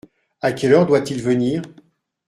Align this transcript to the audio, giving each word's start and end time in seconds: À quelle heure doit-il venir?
À 0.41 0.51
quelle 0.51 0.73
heure 0.73 0.87
doit-il 0.87 1.21
venir? 1.21 1.61